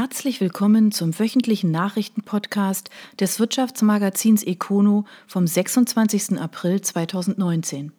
[0.00, 2.88] Herzlich willkommen zum wöchentlichen Nachrichtenpodcast
[3.20, 6.40] des Wirtschaftsmagazins Econo vom 26.
[6.40, 7.92] April 2019.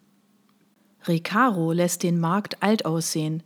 [1.04, 3.44] Recaro lässt den Markt alt aussehen.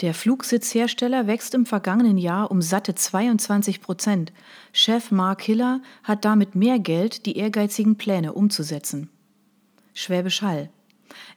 [0.00, 4.32] Der Flugsitzhersteller wächst im vergangenen Jahr um satte 22 Prozent.
[4.72, 9.10] Chef Mark Hiller hat damit mehr Geld, die ehrgeizigen Pläne umzusetzen.
[9.92, 10.70] Schwäbisch Hall.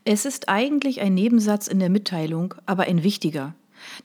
[0.06, 3.56] Es ist eigentlich ein Nebensatz in der Mitteilung, aber ein wichtiger.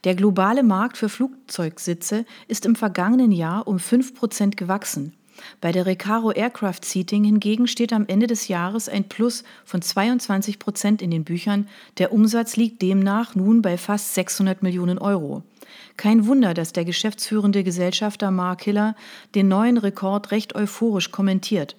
[0.03, 5.13] Der globale Markt für Flugzeugsitze ist im vergangenen Jahr um 5% gewachsen.
[5.61, 10.59] Bei der Recaro Aircraft Seating hingegen steht am Ende des Jahres ein Plus von 22
[10.59, 11.67] Prozent in den Büchern.
[11.97, 15.43] Der Umsatz liegt demnach nun bei fast 600 Millionen Euro.
[15.95, 18.95] Kein Wunder, dass der geschäftsführende Gesellschafter Mark Hiller
[19.35, 21.75] den neuen Rekord recht euphorisch kommentiert.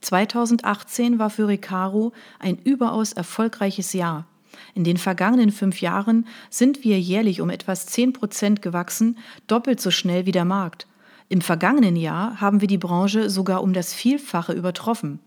[0.00, 4.26] 2018 war für Recaro ein überaus erfolgreiches Jahr.
[4.74, 9.90] In den vergangenen fünf Jahren sind wir jährlich um etwas 10 Prozent gewachsen, doppelt so
[9.90, 10.86] schnell wie der Markt.
[11.28, 15.18] Im vergangenen Jahr haben wir die Branche sogar um das Vielfache übertroffen.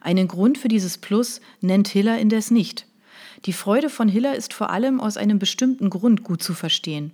[0.00, 2.86] Einen Grund für dieses Plus nennt Hiller indes nicht.
[3.46, 7.12] Die Freude von Hiller ist vor allem aus einem bestimmten Grund gut zu verstehen.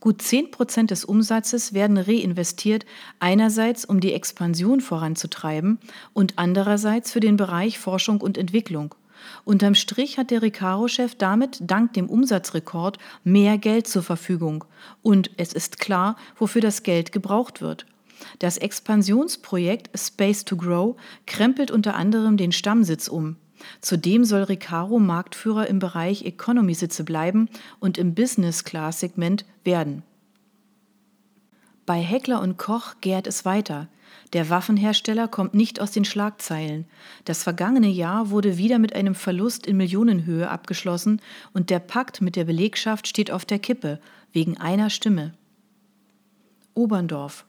[0.00, 2.84] Gut 10 Prozent des Umsatzes werden reinvestiert,
[3.20, 5.78] einerseits um die Expansion voranzutreiben
[6.12, 8.94] und andererseits für den Bereich Forschung und Entwicklung.
[9.44, 14.64] Unterm Strich hat der Recaro-Chef damit dank dem Umsatzrekord mehr Geld zur Verfügung.
[15.02, 17.86] Und es ist klar, wofür das Geld gebraucht wird.
[18.38, 23.36] Das Expansionsprojekt Space to Grow krempelt unter anderem den Stammsitz um.
[23.80, 27.48] Zudem soll Recaro Marktführer im Bereich Economy-Sitze bleiben
[27.80, 30.02] und im Business-Class-Segment werden.
[31.86, 33.88] Bei Heckler und Koch gärt es weiter.
[34.34, 36.86] Der Waffenhersteller kommt nicht aus den Schlagzeilen.
[37.24, 42.34] Das vergangene Jahr wurde wieder mit einem Verlust in Millionenhöhe abgeschlossen und der Pakt mit
[42.34, 44.00] der Belegschaft steht auf der Kippe,
[44.32, 45.34] wegen einer Stimme.
[46.74, 47.46] Oberndorf.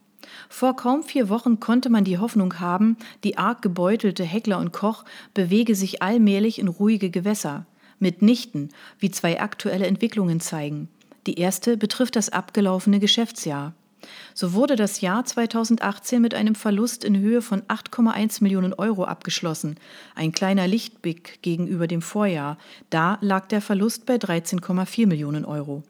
[0.47, 5.05] Vor kaum vier Wochen konnte man die Hoffnung haben, die arg gebeutelte Heckler und Koch
[5.33, 7.65] bewege sich allmählich in ruhige Gewässer.
[7.97, 10.89] Mitnichten, wie zwei aktuelle Entwicklungen zeigen.
[11.25, 13.73] Die erste betrifft das abgelaufene Geschäftsjahr.
[14.33, 19.75] So wurde das Jahr 2018 mit einem Verlust in Höhe von 8,1 Millionen Euro abgeschlossen,
[20.15, 22.57] ein kleiner Lichtblick gegenüber dem Vorjahr.
[22.89, 25.83] Da lag der Verlust bei 13,4 Millionen Euro.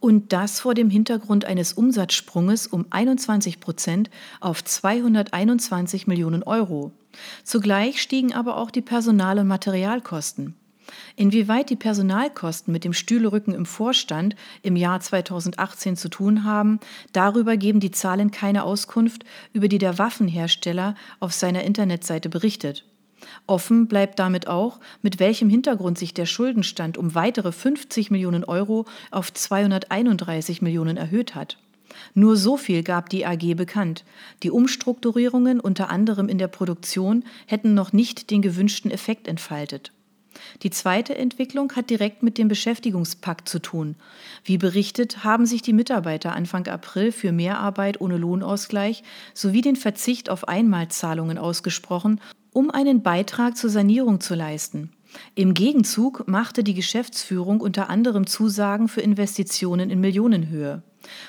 [0.00, 4.10] Und das vor dem Hintergrund eines Umsatzsprunges um 21 Prozent
[4.40, 6.90] auf 221 Millionen Euro.
[7.44, 10.56] Zugleich stiegen aber auch die Personal- und Materialkosten.
[11.16, 16.80] Inwieweit die Personalkosten mit dem Stühlerücken im Vorstand im Jahr 2018 zu tun haben,
[17.12, 22.84] darüber geben die Zahlen keine Auskunft, über die der Waffenhersteller auf seiner Internetseite berichtet.
[23.46, 28.86] Offen bleibt damit auch, mit welchem Hintergrund sich der Schuldenstand um weitere 50 Millionen Euro
[29.10, 31.58] auf 231 Millionen erhöht hat.
[32.14, 34.04] Nur so viel gab die AG bekannt.
[34.42, 39.92] Die Umstrukturierungen unter anderem in der Produktion hätten noch nicht den gewünschten Effekt entfaltet.
[40.62, 43.96] Die zweite Entwicklung hat direkt mit dem Beschäftigungspakt zu tun.
[44.44, 49.02] Wie berichtet, haben sich die Mitarbeiter Anfang April für Mehrarbeit ohne Lohnausgleich
[49.34, 52.20] sowie den Verzicht auf Einmalzahlungen ausgesprochen,
[52.52, 54.90] um einen Beitrag zur Sanierung zu leisten.
[55.34, 60.82] Im Gegenzug machte die Geschäftsführung unter anderem Zusagen für Investitionen in Millionenhöhe.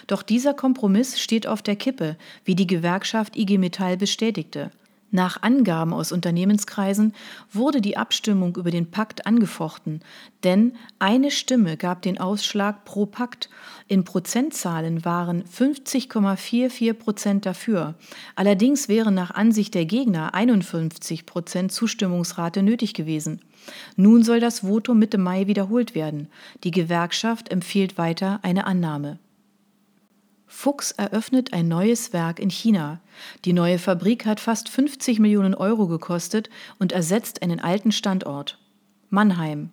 [0.08, 4.72] Doch dieser Kompromiss steht auf der Kippe, wie die Gewerkschaft IG Metall bestätigte.
[5.16, 7.14] Nach Angaben aus Unternehmenskreisen
[7.52, 10.00] wurde die Abstimmung über den Pakt angefochten,
[10.44, 13.48] denn eine Stimme gab den Ausschlag pro Pakt.
[13.88, 17.94] In Prozentzahlen waren 50,44 Prozent dafür.
[18.36, 23.40] Allerdings wären nach Ansicht der Gegner 51 Prozent Zustimmungsrate nötig gewesen.
[23.96, 26.28] Nun soll das Votum Mitte Mai wiederholt werden.
[26.64, 29.20] Die Gewerkschaft empfiehlt weiter eine Annahme.
[30.56, 33.02] Fuchs eröffnet ein neues Werk in China.
[33.44, 36.50] Die neue Fabrik hat fast 50 Millionen Euro gekostet
[36.80, 38.60] und ersetzt einen alten Standort.
[39.10, 39.72] Mannheim.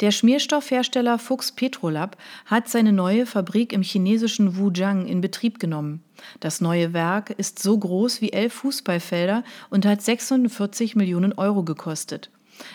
[0.00, 6.04] Der Schmierstoffhersteller Fuchs Petrolab hat seine neue Fabrik im chinesischen Wujiang in Betrieb genommen.
[6.38, 12.30] Das neue Werk ist so groß wie elf Fußballfelder und hat 46 Millionen Euro gekostet.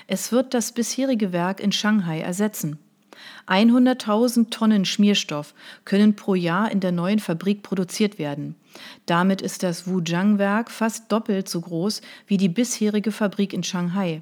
[0.07, 2.79] Es wird das bisherige Werk in Shanghai ersetzen.
[3.47, 5.53] 100.000 Tonnen Schmierstoff
[5.83, 8.55] können pro Jahr in der neuen Fabrik produziert werden.
[9.05, 14.21] Damit ist das Wujiang-Werk fast doppelt so groß wie die bisherige Fabrik in Shanghai.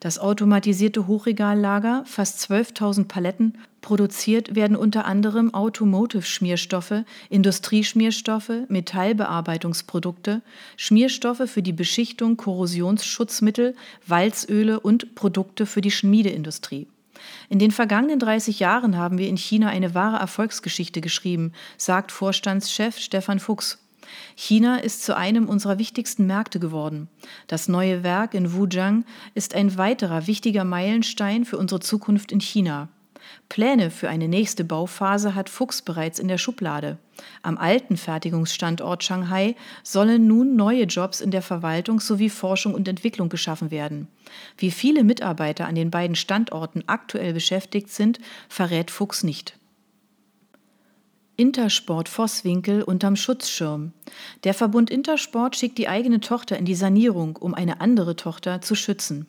[0.00, 10.42] Das automatisierte Hochregallager, fast 12.000 Paletten, produziert werden unter anderem Automotive-Schmierstoffe, Industrieschmierstoffe, Metallbearbeitungsprodukte,
[10.76, 13.74] Schmierstoffe für die Beschichtung, Korrosionsschutzmittel,
[14.06, 16.86] Walzöle und Produkte für die Schmiedeindustrie.
[17.48, 22.98] In den vergangenen 30 Jahren haben wir in China eine wahre Erfolgsgeschichte geschrieben, sagt Vorstandschef
[22.98, 23.78] Stefan Fuchs.
[24.34, 27.08] China ist zu einem unserer wichtigsten Märkte geworden.
[27.46, 32.88] Das neue Werk in Wujiang ist ein weiterer wichtiger Meilenstein für unsere Zukunft in China.
[33.48, 36.98] Pläne für eine nächste Bauphase hat Fuchs bereits in der Schublade.
[37.42, 43.28] Am alten Fertigungsstandort Shanghai sollen nun neue Jobs in der Verwaltung sowie Forschung und Entwicklung
[43.28, 44.08] geschaffen werden.
[44.56, 48.18] Wie viele Mitarbeiter an den beiden Standorten aktuell beschäftigt sind,
[48.48, 49.58] verrät Fuchs nicht.
[51.40, 53.92] Intersport Vosswinkel unterm Schutzschirm.
[54.44, 58.74] Der Verbund Intersport schickt die eigene Tochter in die Sanierung, um eine andere Tochter zu
[58.74, 59.26] schützen.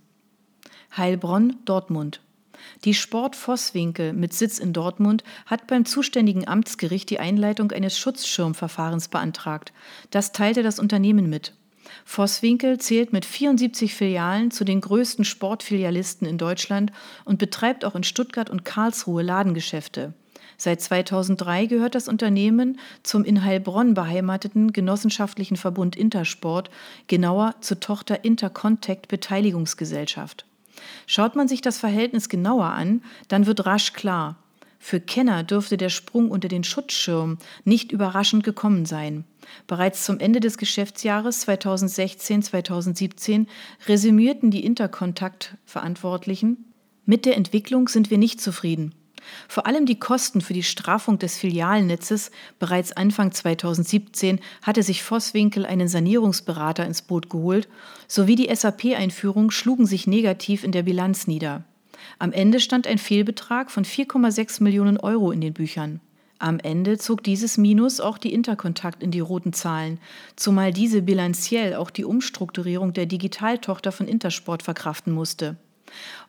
[0.98, 2.20] Heilbronn, Dortmund.
[2.84, 9.08] Die Sport Vosswinkel mit Sitz in Dortmund hat beim zuständigen Amtsgericht die Einleitung eines Schutzschirmverfahrens
[9.08, 9.74] beantragt.
[10.10, 11.54] Das teilte das Unternehmen mit.
[12.06, 16.92] Vosswinkel zählt mit 74 Filialen zu den größten Sportfilialisten in Deutschland
[17.26, 20.14] und betreibt auch in Stuttgart und Karlsruhe Ladengeschäfte.
[20.58, 26.70] Seit 2003 gehört das Unternehmen zum in Heilbronn beheimateten genossenschaftlichen Verbund Intersport,
[27.08, 30.46] genauer zur Tochter Intercontact Beteiligungsgesellschaft.
[31.08, 34.38] Schaut man sich das Verhältnis genauer an, dann wird rasch klar,
[34.84, 39.26] für Kenner dürfte der Sprung unter den Schutzschirm nicht überraschend gekommen sein.
[39.68, 43.46] Bereits zum Ende des Geschäftsjahres 2016-2017
[43.88, 46.66] resümierten die Interkontakt-Verantwortlichen,
[47.06, 48.96] mit der Entwicklung sind wir nicht zufrieden.
[49.48, 55.66] Vor allem die Kosten für die Straffung des Filialnetzes bereits Anfang 2017 hatte sich Vosswinkel
[55.66, 57.68] einen Sanierungsberater ins Boot geholt,
[58.08, 61.64] sowie die SAP-Einführung schlugen sich negativ in der Bilanz nieder.
[62.20, 66.02] Am Ende stand ein Fehlbetrag von 4,6 Millionen Euro in den Büchern.
[66.40, 70.00] Am Ende zog dieses Minus auch die Interkontakt in die roten Zahlen,
[70.36, 75.58] zumal diese bilanziell auch die Umstrukturierung der Digitaltochter von Intersport verkraften musste.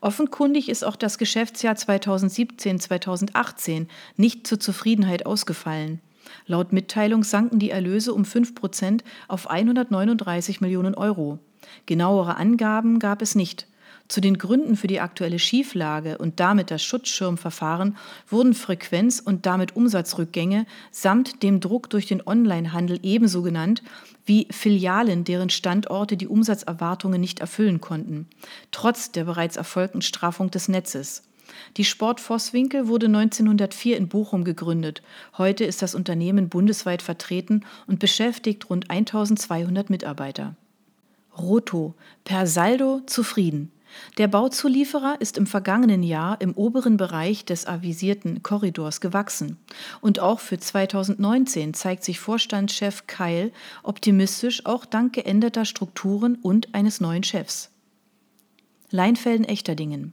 [0.01, 3.87] Offenkundig ist auch das Geschäftsjahr 2017-2018
[4.17, 6.01] nicht zur Zufriedenheit ausgefallen.
[6.47, 11.39] Laut Mitteilung sanken die Erlöse um 5 Prozent auf 139 Millionen Euro.
[11.87, 13.67] Genauere Angaben gab es nicht.
[14.13, 17.97] Zu den Gründen für die aktuelle Schieflage und damit das Schutzschirmverfahren
[18.29, 23.83] wurden Frequenz und damit Umsatzrückgänge samt dem Druck durch den Onlinehandel ebenso genannt
[24.27, 28.27] wie Filialen, deren Standorte die Umsatzerwartungen nicht erfüllen konnten,
[28.71, 31.23] trotz der bereits erfolgten Straffung des Netzes.
[31.79, 35.01] Die Sport Vosswinkel wurde 1904 in Bochum gegründet.
[35.39, 40.55] Heute ist das Unternehmen bundesweit vertreten und beschäftigt rund 1200 Mitarbeiter.
[41.39, 41.95] Roto,
[42.25, 43.73] per Saldo zufrieden.
[44.19, 49.59] Der Bauzulieferer ist im vergangenen Jahr im oberen Bereich des avisierten Korridors gewachsen.
[50.01, 53.53] Und auch für 2019 zeigt sich Vorstandschef Keil
[53.83, 57.71] optimistisch, auch dank geänderter Strukturen und eines neuen Chefs.
[58.91, 60.13] Leinfelden-Echterdingen.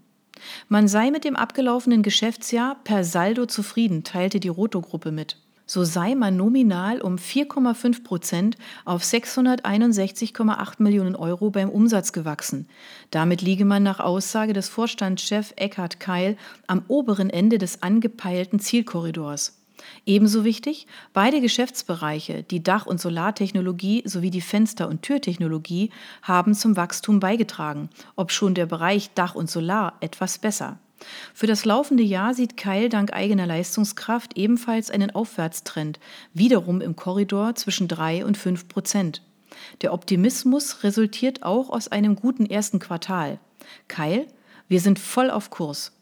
[0.69, 5.37] Man sei mit dem abgelaufenen Geschäftsjahr per Saldo zufrieden, teilte die Roto-Gruppe mit
[5.69, 12.67] so sei man nominal um 4,5 Prozent auf 661,8 Millionen Euro beim Umsatz gewachsen.
[13.11, 19.59] Damit liege man nach Aussage des Vorstandschefs Eckhard Keil am oberen Ende des angepeilten Zielkorridors.
[20.07, 25.91] Ebenso wichtig, beide Geschäftsbereiche, die Dach- und Solartechnologie sowie die Fenster- und Türtechnologie,
[26.23, 30.79] haben zum Wachstum beigetragen, ob schon der Bereich Dach und Solar etwas besser.
[31.33, 35.99] Für das laufende Jahr sieht Keil dank eigener Leistungskraft ebenfalls einen Aufwärtstrend,
[36.33, 39.21] wiederum im Korridor zwischen 3 und 5 Prozent.
[39.81, 43.39] Der Optimismus resultiert auch aus einem guten ersten Quartal.
[43.87, 44.27] Keil,
[44.67, 45.93] wir sind voll auf Kurs.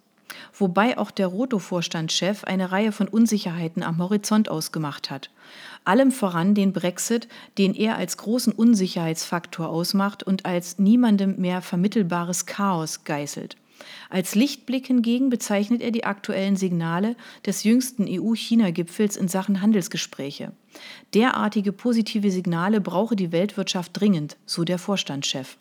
[0.53, 5.29] Wobei auch der Roto-Vorstandschef eine Reihe von Unsicherheiten am Horizont ausgemacht hat.
[5.85, 7.27] Allem voran den Brexit,
[7.57, 13.55] den er als großen Unsicherheitsfaktor ausmacht und als niemandem mehr vermittelbares Chaos geißelt.
[14.09, 17.15] Als Lichtblick hingegen bezeichnet er die aktuellen Signale
[17.45, 20.51] des jüngsten EU-China-Gipfels in Sachen Handelsgespräche.
[21.13, 25.57] Derartige positive Signale brauche die Weltwirtschaft dringend, so der Vorstandschef.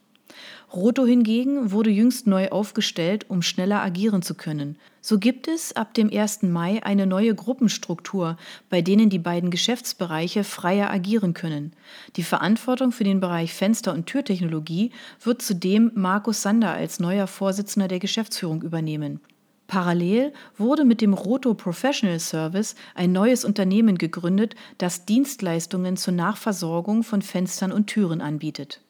[0.76, 4.76] Roto hingegen wurde jüngst neu aufgestellt, um schneller agieren zu können.
[5.00, 6.42] So gibt es ab dem 1.
[6.42, 8.36] Mai eine neue Gruppenstruktur,
[8.68, 11.72] bei denen die beiden Geschäftsbereiche freier agieren können.
[12.16, 14.90] Die Verantwortung für den Bereich Fenster- und Türtechnologie
[15.22, 19.20] wird zudem Markus Sander als neuer Vorsitzender der Geschäftsführung übernehmen.
[19.68, 27.02] Parallel wurde mit dem Roto Professional Service ein neues Unternehmen gegründet, das Dienstleistungen zur Nachversorgung
[27.02, 28.82] von Fenstern und Türen anbietet.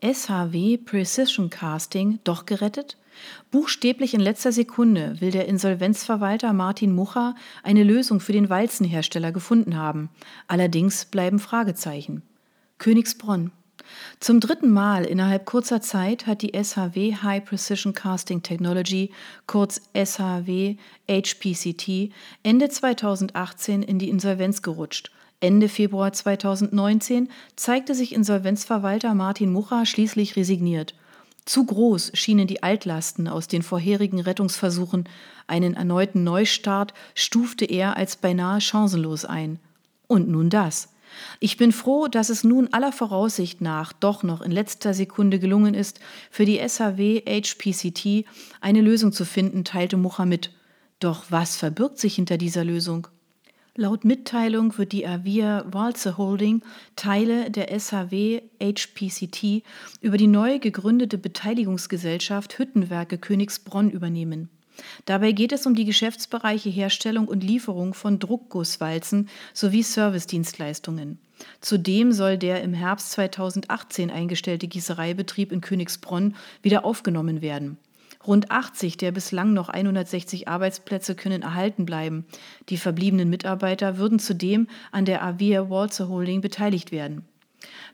[0.00, 2.96] SHW Precision Casting doch gerettet?
[3.50, 9.76] Buchstäblich in letzter Sekunde will der Insolvenzverwalter Martin Mucha eine Lösung für den Walzenhersteller gefunden
[9.76, 10.08] haben.
[10.46, 12.22] Allerdings bleiben Fragezeichen.
[12.78, 13.50] Königsbronn.
[14.20, 19.10] Zum dritten Mal innerhalb kurzer Zeit hat die SHW High Precision Casting Technology,
[19.46, 20.76] kurz SHW
[21.10, 22.12] HPCT,
[22.44, 30.34] Ende 2018 in die Insolvenz gerutscht Ende Februar 2019 zeigte sich Insolvenzverwalter Martin Mucha schließlich
[30.34, 30.94] resigniert.
[31.44, 35.08] Zu groß schienen die Altlasten aus den vorherigen Rettungsversuchen.
[35.46, 39.60] Einen erneuten Neustart stufte er als beinahe chancenlos ein.
[40.08, 40.88] Und nun das.
[41.40, 45.72] Ich bin froh, dass es nun aller Voraussicht nach doch noch in letzter Sekunde gelungen
[45.72, 48.26] ist, für die SAW HPCT
[48.60, 50.52] eine Lösung zu finden, teilte Mohammed.
[51.00, 53.06] Doch was verbirgt sich hinter dieser Lösung?
[53.80, 56.62] Laut Mitteilung wird die Avia Walze Holding
[56.96, 59.62] Teile der SAW HPCT
[60.00, 64.48] über die neu gegründete Beteiligungsgesellschaft Hüttenwerke Königsbronn übernehmen.
[65.04, 71.20] Dabei geht es um die Geschäftsbereiche Herstellung und Lieferung von Druckgusswalzen sowie Servicedienstleistungen.
[71.60, 77.78] Zudem soll der im Herbst 2018 eingestellte Gießereibetrieb in Königsbronn wieder aufgenommen werden.
[78.28, 82.26] Rund 80 der bislang noch 160 Arbeitsplätze können erhalten bleiben.
[82.68, 87.22] Die verbliebenen Mitarbeiter würden zudem an der Avia Walzer Holding beteiligt werden.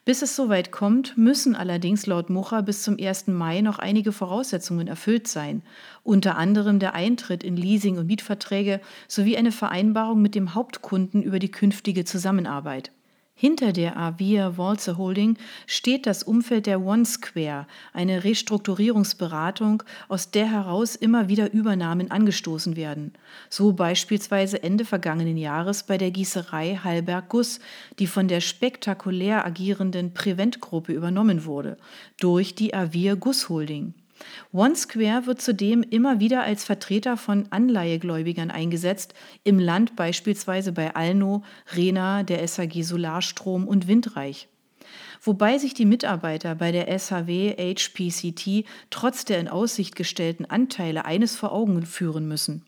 [0.04, 3.28] Bis es soweit kommt, müssen allerdings laut Mucha bis zum 1.
[3.28, 5.62] Mai noch einige Voraussetzungen erfüllt sein,
[6.02, 11.38] unter anderem der Eintritt in Leasing- und Mietverträge sowie eine Vereinbarung mit dem Hauptkunden über
[11.38, 12.90] die künftige Zusammenarbeit.
[13.36, 15.36] Hinter der Avia Walzer Holding
[15.66, 22.76] steht das Umfeld der One Square, eine Restrukturierungsberatung, aus der heraus immer wieder Übernahmen angestoßen
[22.76, 23.12] werden.
[23.50, 27.58] So beispielsweise Ende vergangenen Jahres bei der Gießerei Hallberg Guss,
[27.98, 31.76] die von der spektakulär agierenden Prevent-Gruppe übernommen wurde,
[32.20, 33.94] durch die Avia Guss Holding.
[34.52, 41.42] OneSquare wird zudem immer wieder als Vertreter von Anleihegläubigern eingesetzt, im Land beispielsweise bei Alno,
[41.74, 44.48] Rena, der SAG Solarstrom und Windreich.
[45.22, 51.34] Wobei sich die Mitarbeiter bei der SAW HPCT trotz der in Aussicht gestellten Anteile eines
[51.34, 52.62] vor Augen führen müssen.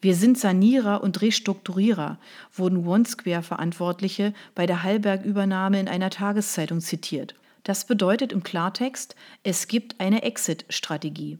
[0.00, 2.18] Wir sind Sanierer und Restrukturierer,
[2.52, 7.34] wurden OneSquare-Verantwortliche bei der Hallberg-Übernahme in einer Tageszeitung zitiert.
[7.64, 11.38] Das bedeutet im Klartext, es gibt eine Exit-Strategie.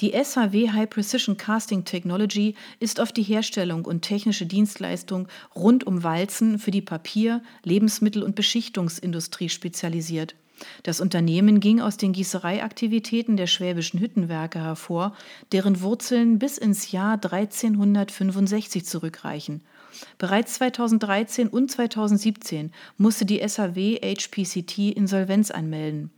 [0.00, 6.02] Die SAW High Precision Casting Technology ist auf die Herstellung und technische Dienstleistung rund um
[6.02, 10.34] Walzen für die Papier-, Lebensmittel- und Beschichtungsindustrie spezialisiert.
[10.82, 15.16] Das Unternehmen ging aus den Gießereiaktivitäten der Schwäbischen Hüttenwerke hervor,
[15.52, 19.62] deren Wurzeln bis ins Jahr 1365 zurückreichen.
[20.18, 26.10] Bereits 2013 und 2017 musste die SAW HPCT Insolvenz anmelden.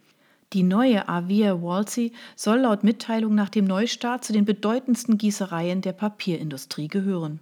[0.52, 5.92] Die neue Avia Walsey soll laut Mitteilung nach dem Neustart zu den bedeutendsten Gießereien der
[5.92, 7.40] Papierindustrie gehören.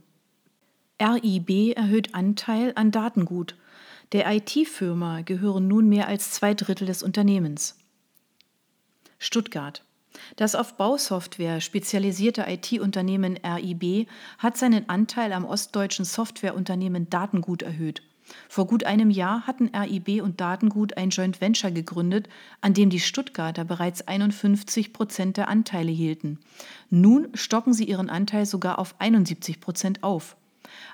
[1.00, 3.56] RIB erhöht Anteil an Datengut.
[4.12, 7.76] Der IT-Firma gehören nun mehr als zwei Drittel des Unternehmens.
[9.18, 9.84] Stuttgart.
[10.36, 18.02] Das auf Bausoftware spezialisierte IT-Unternehmen RIB hat seinen Anteil am ostdeutschen Softwareunternehmen Datengut erhöht.
[18.48, 22.28] Vor gut einem Jahr hatten RIB und Datengut ein Joint Venture gegründet,
[22.60, 26.38] an dem die Stuttgarter bereits 51 Prozent der Anteile hielten.
[26.90, 30.36] Nun stocken sie ihren Anteil sogar auf 71 Prozent auf.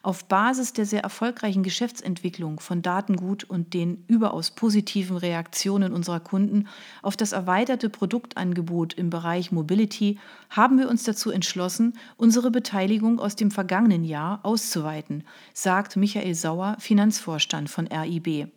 [0.02, 6.68] Auf Basis der sehr erfolgreichen Geschäftsentwicklung von Datengut und den überaus positiven Reaktionen unserer Kunden
[7.02, 10.18] auf das erweiterte Produktangebot im Bereich Mobility
[10.50, 16.76] haben wir uns dazu entschlossen, unsere Beteiligung aus dem vergangenen Jahr auszuweiten, sagt Michael Sauer,
[16.78, 18.48] Finanzvorstand von RIB.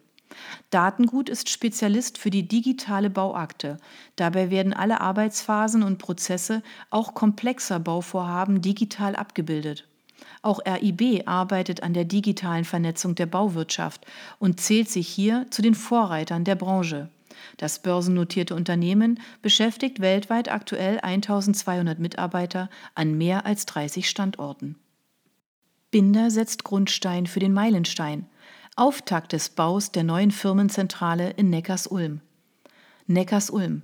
[0.69, 3.77] Datengut ist Spezialist für die digitale Bauakte.
[4.15, 9.87] Dabei werden alle Arbeitsphasen und Prozesse, auch komplexer Bauvorhaben, digital abgebildet.
[10.41, 14.05] Auch RIB arbeitet an der digitalen Vernetzung der Bauwirtschaft
[14.39, 17.09] und zählt sich hier zu den Vorreitern der Branche.
[17.57, 24.75] Das börsennotierte Unternehmen beschäftigt weltweit aktuell 1200 Mitarbeiter an mehr als 30 Standorten.
[25.91, 28.25] Binder setzt Grundstein für den Meilenstein.
[28.77, 32.21] Auftakt des Baus der neuen Firmenzentrale in Neckars-Ulm.
[33.07, 33.81] Neckars-Ulm.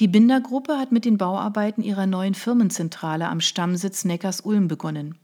[0.00, 5.16] Die Binder-Gruppe hat mit den Bauarbeiten ihrer neuen Firmenzentrale am Stammsitz Neckars-Ulm begonnen.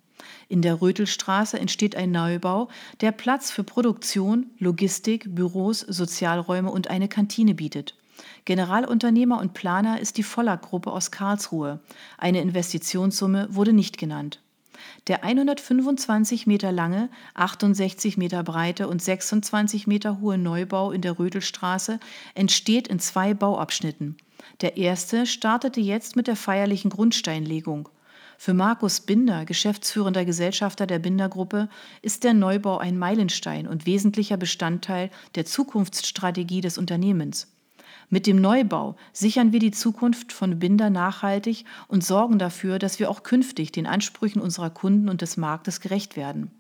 [0.48, 2.68] In der Rötelstraße entsteht ein Neubau,
[3.00, 7.94] der Platz für Produktion, Logistik, Büros, Sozialräume und eine Kantine bietet.
[8.44, 11.80] Generalunternehmer und Planer ist die Vollack-Gruppe aus Karlsruhe.
[12.18, 14.40] Eine Investitionssumme wurde nicht genannt.
[15.06, 22.00] Der 125 Meter lange, 68 Meter breite und 26 Meter hohe Neubau in der Rötelstraße
[22.34, 24.16] entsteht in zwei Bauabschnitten.
[24.60, 27.88] Der erste startete jetzt mit der feierlichen Grundsteinlegung.
[28.38, 31.68] Für Markus Binder, geschäftsführender Gesellschafter der Binder-Gruppe,
[32.02, 37.54] ist der Neubau ein Meilenstein und wesentlicher Bestandteil der Zukunftsstrategie des Unternehmens.
[38.10, 43.10] Mit dem Neubau sichern wir die Zukunft von Binder nachhaltig und sorgen dafür, dass wir
[43.10, 46.50] auch künftig den Ansprüchen unserer Kunden und des Marktes gerecht werden.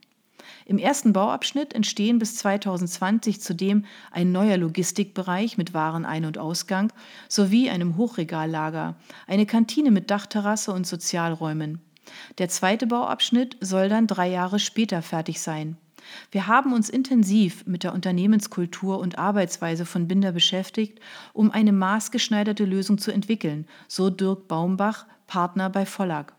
[0.66, 6.92] Im ersten Bauabschnitt entstehen bis 2020 zudem ein neuer Logistikbereich mit Warenein- und Ausgang
[7.28, 8.96] sowie einem Hochregallager,
[9.26, 11.80] eine Kantine mit Dachterrasse und Sozialräumen.
[12.38, 15.76] Der zweite Bauabschnitt soll dann drei Jahre später fertig sein.
[16.30, 21.00] Wir haben uns intensiv mit der Unternehmenskultur und Arbeitsweise von Binder beschäftigt,
[21.32, 26.34] um eine maßgeschneiderte Lösung zu entwickeln, so Dirk Baumbach, Partner bei Vollag.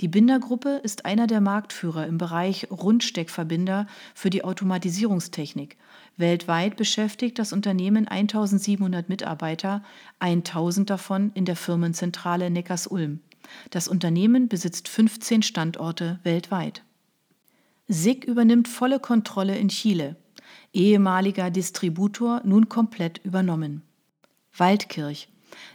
[0.00, 5.76] Die Binder-Gruppe ist einer der Marktführer im Bereich Rundsteckverbinder für die Automatisierungstechnik.
[6.16, 9.82] Weltweit beschäftigt das Unternehmen 1700 Mitarbeiter,
[10.20, 13.20] 1000 davon in der Firmenzentrale Neckars-Ulm.
[13.70, 16.82] Das Unternehmen besitzt 15 Standorte weltweit.
[17.88, 20.16] SIG übernimmt volle Kontrolle in Chile.
[20.72, 23.82] Ehemaliger Distributor nun komplett übernommen.
[24.56, 25.28] Waldkirch.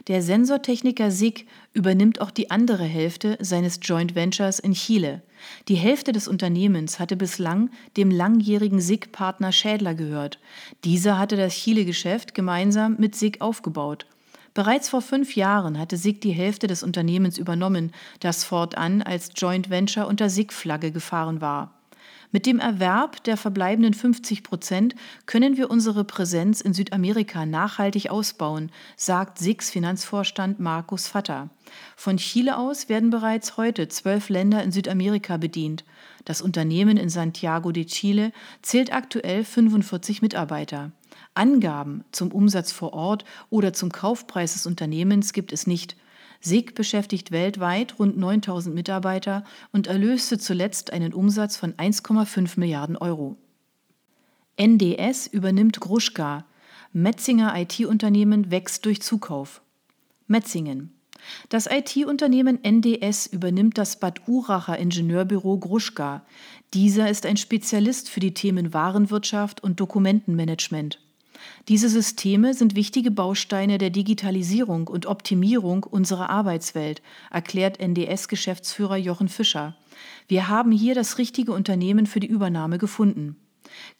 [0.08, 5.22] Der Sensortechniker SIG übernimmt auch die andere Hälfte seines Joint Ventures in Chile.
[5.68, 10.38] Die Hälfte des Unternehmens hatte bislang dem langjährigen SIG-Partner Schädler gehört.
[10.84, 14.06] Dieser hatte das Chile-Geschäft gemeinsam mit SIG aufgebaut.
[14.52, 19.70] Bereits vor fünf Jahren hatte SIG die Hälfte des Unternehmens übernommen, das fortan als Joint
[19.70, 21.79] Venture unter SIG-Flagge gefahren war.
[22.32, 24.94] Mit dem Erwerb der verbleibenden 50 Prozent
[25.26, 31.50] können wir unsere Präsenz in Südamerika nachhaltig ausbauen, sagt SIGs Finanzvorstand Markus Vatter.
[31.96, 35.84] Von Chile aus werden bereits heute zwölf Länder in Südamerika bedient.
[36.24, 38.32] Das Unternehmen in Santiago de Chile
[38.62, 40.92] zählt aktuell 45 Mitarbeiter.
[41.34, 45.96] Angaben zum Umsatz vor Ort oder zum Kaufpreis des Unternehmens gibt es nicht.
[46.40, 53.36] SIG beschäftigt weltweit rund 9000 Mitarbeiter und erlöste zuletzt einen Umsatz von 1,5 Milliarden Euro.
[54.56, 56.46] NDS übernimmt Gruschka.
[56.92, 59.62] Metzinger IT-Unternehmen wächst durch Zukauf.
[60.26, 60.92] Metzingen.
[61.50, 66.24] Das IT-Unternehmen NDS übernimmt das Bad Uracher Ingenieurbüro Gruschka.
[66.72, 70.98] Dieser ist ein Spezialist für die Themen Warenwirtschaft und Dokumentenmanagement.
[71.68, 79.76] Diese Systeme sind wichtige Bausteine der Digitalisierung und Optimierung unserer Arbeitswelt, erklärt NDS-Geschäftsführer Jochen Fischer.
[80.28, 83.36] Wir haben hier das richtige Unternehmen für die Übernahme gefunden.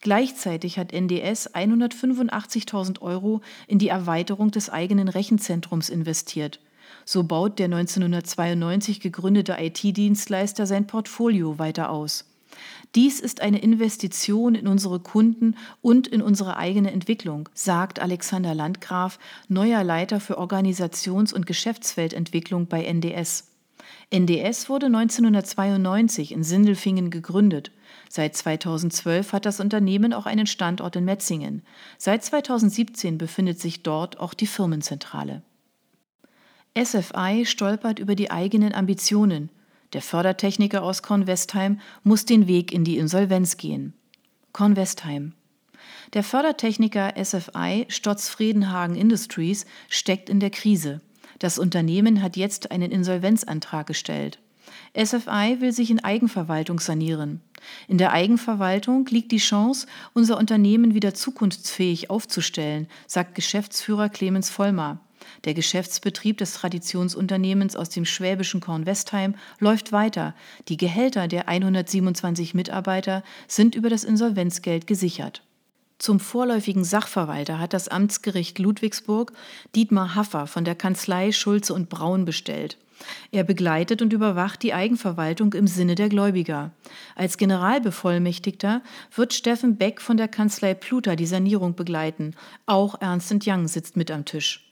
[0.01, 6.59] Gleichzeitig hat NDS 185.000 Euro in die Erweiterung des eigenen Rechenzentrums investiert.
[7.05, 12.30] So baut der 1992 gegründete IT-Dienstleister sein Portfolio weiter aus.
[12.95, 19.17] Dies ist eine Investition in unsere Kunden und in unsere eigene Entwicklung, sagt Alexander Landgraf,
[19.47, 23.47] neuer Leiter für Organisations- und Geschäftsfeldentwicklung bei NDS.
[24.09, 27.71] NDS wurde 1992 in Sindelfingen gegründet.
[28.09, 31.63] Seit 2012 hat das Unternehmen auch einen Standort in Metzingen.
[31.97, 35.43] Seit 2017 befindet sich dort auch die Firmenzentrale.
[36.77, 39.49] SFI stolpert über die eigenen Ambitionen.
[39.93, 43.93] Der Fördertechniker aus Kornwestheim muss den Weg in die Insolvenz gehen.
[44.53, 45.33] Kornwestheim.
[46.13, 51.01] Der Fördertechniker SFI Stotz Friedenhagen Industries steckt in der Krise.
[51.39, 54.39] Das Unternehmen hat jetzt einen Insolvenzantrag gestellt.
[54.95, 57.41] SFI will sich in Eigenverwaltung sanieren.
[57.87, 64.99] In der Eigenverwaltung liegt die Chance, unser Unternehmen wieder zukunftsfähig aufzustellen, sagt Geschäftsführer Clemens Vollmer.
[65.45, 70.35] Der Geschäftsbetrieb des Traditionsunternehmens aus dem schwäbischen Kornwestheim läuft weiter.
[70.67, 75.43] Die Gehälter der 127 Mitarbeiter sind über das Insolvenzgeld gesichert.
[76.01, 79.33] Zum vorläufigen Sachverwalter hat das Amtsgericht Ludwigsburg
[79.75, 82.77] Dietmar Haffer von der Kanzlei Schulze und Braun bestellt.
[83.31, 86.71] Er begleitet und überwacht die Eigenverwaltung im Sinne der Gläubiger.
[87.15, 88.81] Als Generalbevollmächtigter
[89.15, 92.35] wird Steffen Beck von der Kanzlei Pluter die Sanierung begleiten.
[92.65, 94.70] Auch Ernst Young sitzt mit am Tisch.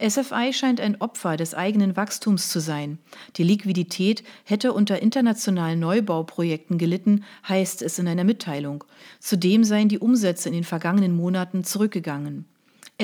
[0.00, 2.98] SFI scheint ein Opfer des eigenen Wachstums zu sein.
[3.36, 8.84] Die Liquidität hätte unter internationalen Neubauprojekten gelitten, heißt es in einer Mitteilung.
[9.18, 12.44] Zudem seien die Umsätze in den vergangenen Monaten zurückgegangen.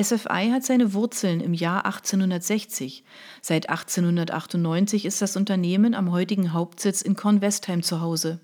[0.01, 3.03] SFI hat seine Wurzeln im Jahr 1860.
[3.41, 8.39] Seit 1898 ist das Unternehmen am heutigen Hauptsitz in Kornwestheim zu Hause.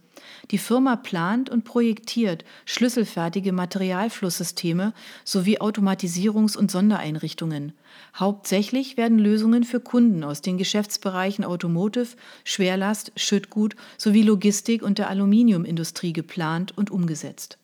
[0.49, 7.73] Die Firma plant und projektiert schlüsselfertige Materialflusssysteme sowie Automatisierungs- und Sondereinrichtungen.
[8.15, 15.09] Hauptsächlich werden Lösungen für Kunden aus den Geschäftsbereichen Automotive, Schwerlast, Schüttgut sowie Logistik und der
[15.09, 17.57] Aluminiumindustrie geplant und umgesetzt.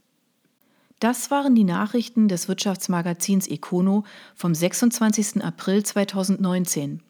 [0.99, 4.03] Das waren die Nachrichten des Wirtschaftsmagazins Econo
[4.35, 5.43] vom 26.
[5.43, 7.01] April 2019.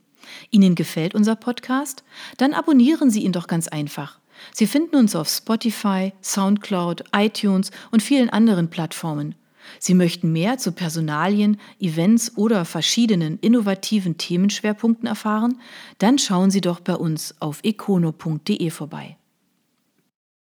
[0.51, 2.03] Ihnen gefällt unser Podcast?
[2.37, 4.19] Dann abonnieren Sie ihn doch ganz einfach.
[4.53, 9.35] Sie finden uns auf Spotify, SoundCloud, iTunes und vielen anderen Plattformen.
[9.79, 15.59] Sie möchten mehr zu Personalien, Events oder verschiedenen innovativen Themenschwerpunkten erfahren?
[15.97, 19.17] Dann schauen Sie doch bei uns auf econo.de vorbei.